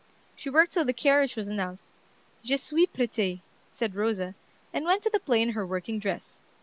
[0.35, 1.93] She worked till the carriage was announced.
[2.43, 4.33] "Je suis prête," said Rosa,
[4.73, 6.41] and went to the play in her working dress.